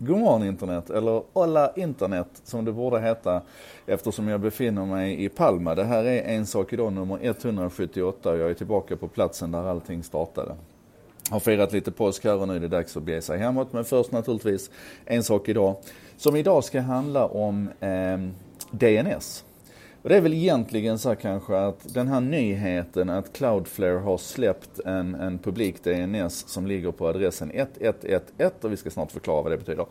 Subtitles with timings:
[0.00, 3.42] God morgon internet, eller Olla internet som det borde heta
[3.86, 5.74] eftersom jag befinner mig i Palma.
[5.74, 9.64] Det här är En sak idag nummer 178 och jag är tillbaka på platsen där
[9.64, 10.54] allting startade.
[11.30, 13.72] Har firat lite påsk här och nu är det dags att bege sig hemåt.
[13.72, 14.70] Men först naturligtvis
[15.04, 15.76] En sak idag
[16.16, 18.18] som idag ska handla om eh,
[18.70, 19.44] DNS.
[20.02, 24.80] Och det är väl egentligen så kanske att den här nyheten att Cloudflare har släppt
[24.84, 29.52] en, en publik DNS som ligger på adressen 1111 och vi ska snart förklara vad
[29.52, 29.86] det betyder.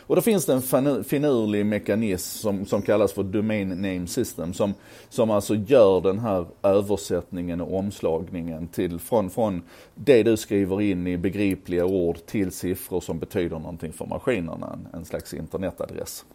[0.08, 0.61] Och då finns det en
[1.03, 4.73] finurlig mekanism som, som kallas för Domain Name System som,
[5.09, 9.61] som alltså gör den här översättningen och omslagningen till, från, från
[9.95, 15.00] det du skriver in i begripliga ord till siffror som betyder någonting för maskinerna, en,
[15.00, 16.26] en slags internetadress.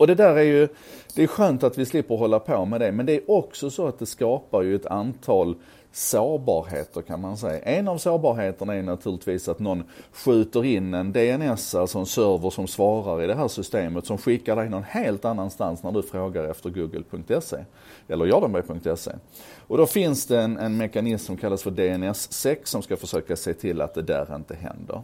[0.00, 0.68] Och det där är ju,
[1.14, 3.86] det är skönt att vi slipper hålla på med det, men det är också så
[3.86, 5.54] att det skapar ju ett antal
[5.92, 7.58] sårbarheter kan man säga.
[7.58, 12.66] En av sårbarheterna är naturligtvis att någon skjuter in en DNS, alltså en server som
[12.66, 16.70] svarar i det här systemet som skickar dig någon helt annanstans när du frågar efter
[16.70, 17.56] google.se
[18.08, 19.10] eller jardenberg.se.
[19.66, 23.54] Och då finns det en, en mekanism som kallas för DNS-SEC som ska försöka se
[23.54, 25.02] till att det där inte händer.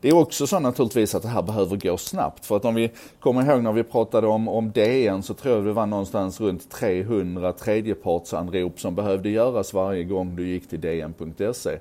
[0.00, 2.90] Det är också så naturligtvis att det här behöver gå snabbt för att om vi
[3.20, 6.70] kommer ihåg när vi pratade om, om DN så tror jag det var någonstans runt
[6.70, 11.78] 300 tredjepartsanrop som behövde göras varje gång du gick till dn.se.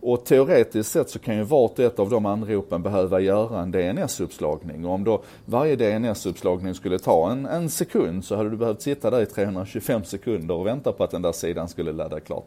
[0.00, 3.72] Och teoretiskt sett så kan ju vart och ett av de anropen behöva göra en
[3.72, 4.84] DNS-uppslagning.
[4.84, 9.10] Och om då varje DNS-uppslagning skulle ta en, en sekund så hade du behövt sitta
[9.10, 12.46] där i 325 sekunder och vänta på att den där sidan skulle ladda klart.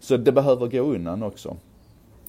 [0.00, 1.56] Så det behöver gå undan också.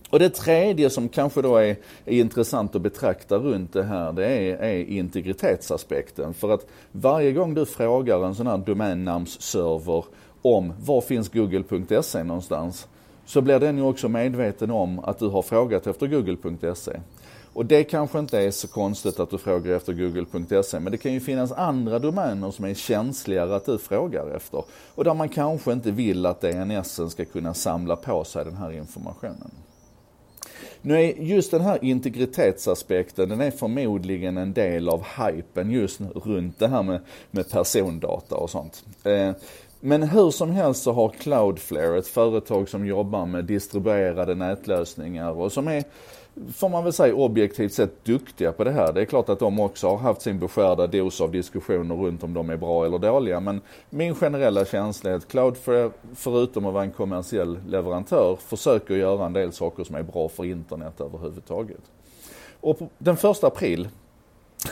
[0.09, 4.25] Och det tredje som kanske då är, är intressant att betrakta runt det här, det
[4.25, 6.33] är, är, integritetsaspekten.
[6.33, 10.03] För att varje gång du frågar en sån här domännamnsserver
[10.45, 12.87] om var finns google.se någonstans,
[13.25, 16.99] så blir den ju också medveten om att du har frågat efter google.se.
[17.53, 21.13] Och det kanske inte är så konstigt att du frågar efter google.se, men det kan
[21.13, 24.63] ju finnas andra domäner som är känsligare att du frågar efter.
[24.95, 28.71] Och där man kanske inte vill att DNS ska kunna samla på sig den här
[28.71, 29.51] informationen.
[30.81, 36.59] Nu är just den här integritetsaspekten, den är förmodligen en del av hypen just runt
[36.59, 36.99] det här med,
[37.31, 38.83] med persondata och sånt.
[39.03, 39.31] Eh,
[39.85, 45.51] men hur som helst så har Cloudflare, ett företag som jobbar med distribuerade nätlösningar och
[45.51, 45.83] som är,
[46.53, 48.93] får man väl säga objektivt sett duktiga på det här.
[48.93, 52.33] Det är klart att de också har haft sin beskärda dos av diskussioner runt om
[52.33, 53.39] de är bra eller dåliga.
[53.39, 59.25] Men min generella känsla är att Cloudflare, förutom att vara en kommersiell leverantör, försöker göra
[59.25, 61.81] en del saker som är bra för internet överhuvudtaget.
[62.59, 63.89] Och den första april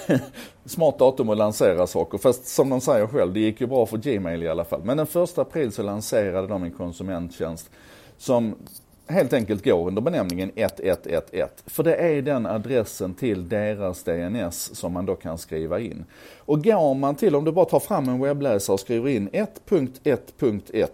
[0.66, 2.18] smart datum att lansera saker.
[2.18, 4.82] Fast som de säger själv, det gick ju bra för Gmail i alla fall.
[4.84, 7.70] Men den första april så lanserade de en konsumenttjänst
[8.18, 8.56] som
[9.08, 11.48] helt enkelt går under benämningen 1111.
[11.66, 16.06] För det är den adressen till deras DNS som man då kan skriva in.
[16.38, 20.88] Och går man till, om du bara tar fram en webbläsare och skriver in 1.1.1,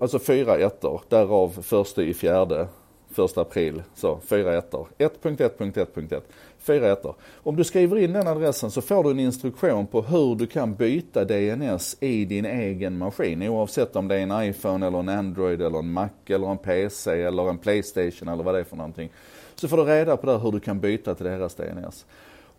[0.00, 2.68] alltså fyra ettor, därav första i fjärde,
[3.14, 4.88] första april, så fyra ettor.
[4.98, 6.20] 1.1.1.1
[6.64, 7.14] fyra ettor.
[7.42, 10.74] Om du skriver in den adressen så får du en instruktion på hur du kan
[10.74, 13.42] byta DNS i din egen maskin.
[13.42, 17.22] Oavsett om det är en iPhone eller en Android eller en Mac eller en PC
[17.22, 19.10] eller en Playstation eller vad det är för någonting.
[19.54, 22.06] Så får du reda på det hur du kan byta till deras DNS.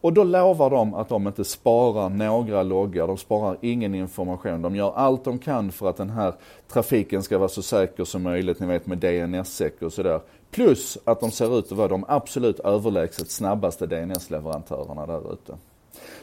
[0.02, 4.62] Och då lovar de att de inte sparar några loggar, de sparar ingen information.
[4.62, 6.34] De gör allt de kan för att den här
[6.68, 10.20] trafiken ska vara så säker som möjligt, ni vet med DNS-sec och sådär.
[10.52, 15.58] Plus att de ser ut att vara de absolut överlägset snabbaste DNS-leverantörerna där ute.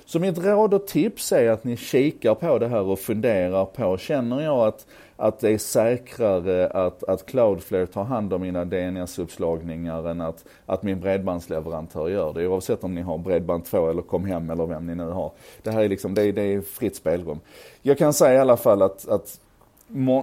[0.05, 3.97] Så mitt råd och tips är att ni kikar på det här och funderar på,
[3.99, 4.87] känner jag att,
[5.17, 10.83] att det är säkrare att, att Cloudflare tar hand om mina DNS-uppslagningar än att, att
[10.83, 12.47] min bredbandsleverantör gör det.
[12.47, 15.33] Oavsett om ni har Bredband2 eller Comhem eller vem ni nu har.
[15.63, 17.41] Det här är liksom, det är, det är fritt spelrum.
[17.83, 19.41] Jag kan säga i alla fall att, att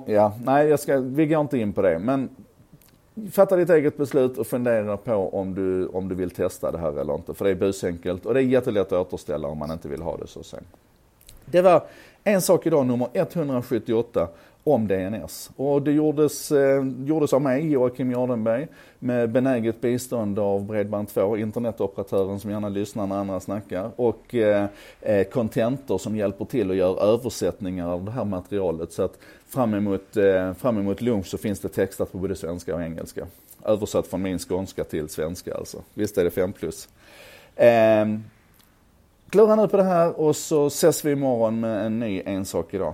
[0.05, 1.99] ja, nej jag ska, vi går inte in på det.
[1.99, 2.29] Men
[3.31, 6.99] fatta ditt eget beslut och fundera på om du, om du vill testa det här
[6.99, 7.33] eller inte.
[7.33, 10.17] För det är busenkelt och det är jättelätt att återställa om man inte vill ha
[10.17, 10.63] det så sen.
[11.45, 11.83] Det var
[12.23, 14.27] en sak idag, nummer 178
[14.63, 15.49] om DNS.
[15.55, 18.67] Och det gjordes, eh, gjordes av mig, Joakim Jardenberg,
[18.99, 24.65] med benäget bistånd av Bredband2, internetoperatören som gärna lyssnar när andra snackar, och eh,
[25.01, 28.91] eh, Contentor som hjälper till och gör översättningar av det här materialet.
[28.91, 29.17] Så att
[29.47, 33.27] fram emot, eh, fram emot lunch så finns det textat på både svenska och engelska.
[33.65, 35.81] Översatt från min skånska till svenska alltså.
[35.93, 36.89] Visst är det 5 plus.
[37.55, 38.23] Ehm,
[39.31, 42.73] Klura nu på det här och så ses vi imorgon med en ny En sak
[42.73, 42.93] idag.